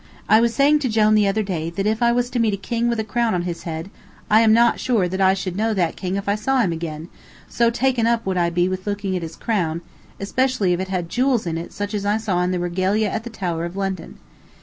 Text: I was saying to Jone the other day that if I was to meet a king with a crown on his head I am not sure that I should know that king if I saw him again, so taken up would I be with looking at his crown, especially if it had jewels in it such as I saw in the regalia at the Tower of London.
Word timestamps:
I 0.27 0.41
was 0.41 0.55
saying 0.55 0.79
to 0.79 0.89
Jone 0.89 1.13
the 1.13 1.27
other 1.27 1.43
day 1.43 1.69
that 1.69 1.85
if 1.85 2.01
I 2.01 2.11
was 2.11 2.31
to 2.31 2.39
meet 2.39 2.55
a 2.55 2.57
king 2.57 2.89
with 2.89 2.99
a 2.99 3.03
crown 3.03 3.35
on 3.35 3.43
his 3.43 3.61
head 3.69 3.91
I 4.31 4.41
am 4.41 4.51
not 4.51 4.79
sure 4.79 5.07
that 5.07 5.21
I 5.21 5.35
should 5.35 5.55
know 5.55 5.75
that 5.75 5.95
king 5.95 6.15
if 6.15 6.27
I 6.27 6.33
saw 6.33 6.57
him 6.61 6.71
again, 6.71 7.07
so 7.47 7.69
taken 7.69 8.07
up 8.07 8.25
would 8.25 8.35
I 8.35 8.49
be 8.49 8.67
with 8.67 8.87
looking 8.87 9.15
at 9.15 9.21
his 9.21 9.35
crown, 9.35 9.81
especially 10.19 10.73
if 10.73 10.79
it 10.79 10.87
had 10.87 11.07
jewels 11.07 11.45
in 11.45 11.55
it 11.55 11.71
such 11.71 11.93
as 11.93 12.03
I 12.03 12.17
saw 12.17 12.41
in 12.41 12.49
the 12.49 12.57
regalia 12.57 13.09
at 13.09 13.23
the 13.25 13.29
Tower 13.29 13.63
of 13.63 13.77
London. 13.77 14.17